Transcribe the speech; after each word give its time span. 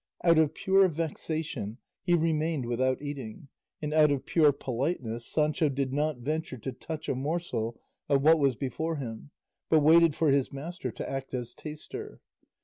Out 0.23 0.39
of 0.39 0.55
pure 0.55 0.87
vexation 0.87 1.77
he 2.01 2.15
remained 2.15 2.65
without 2.65 2.99
eating, 3.03 3.49
and 3.83 3.93
out 3.93 4.09
of 4.09 4.25
pure 4.25 4.51
politeness 4.51 5.27
Sancho 5.27 5.69
did 5.69 5.93
not 5.93 6.17
venture 6.17 6.57
to 6.57 6.71
touch 6.71 7.07
a 7.07 7.13
morsel 7.13 7.79
of 8.09 8.23
what 8.23 8.39
was 8.39 8.55
before 8.55 8.95
him, 8.95 9.29
but 9.69 9.81
waited 9.81 10.15
for 10.15 10.31
his 10.31 10.51
master 10.51 10.89
to 10.89 11.07
act 11.07 11.35
as 11.35 11.53
taster. 11.53 12.19